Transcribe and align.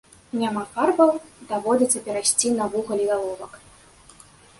Няма 0.43 0.61
фарбаў, 0.77 1.11
даводзіцца 1.51 2.01
перайсці 2.07 2.47
на 2.57 2.65
вугаль 2.77 3.05
і 3.05 3.05
аловак. 3.17 3.53